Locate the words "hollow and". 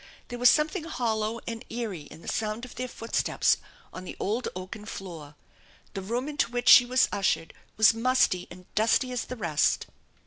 0.85-1.63